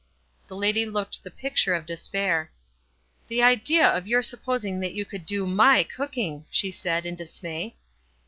The 0.47 0.55
lady 0.55 0.87
looked 0.87 1.21
the 1.23 1.29
picture 1.29 1.75
of 1.75 1.85
despair. 1.85 2.51
"The 3.27 3.43
idea 3.43 3.87
of 3.87 4.07
your 4.07 4.23
supposing 4.23 4.79
that 4.79 4.93
you 4.93 5.05
could 5.05 5.27
do 5.27 5.45
my 5.45 5.83
cooking!" 5.83 6.45
she 6.59 6.71
said, 6.71 7.05
in 7.05 7.13
dismay. 7.13 7.75